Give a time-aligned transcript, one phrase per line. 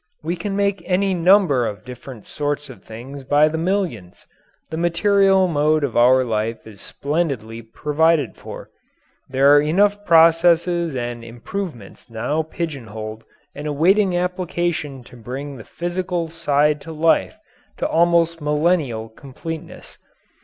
[0.23, 4.25] We can make any number of different sort of things by the millions.
[4.71, 8.71] The material mode of our life is splendidly provided for.
[9.29, 16.29] There are enough processes and improvements now pigeonholed and awaiting application to bring the physical
[16.29, 17.35] side of life
[17.77, 19.99] to almost millennial completeness.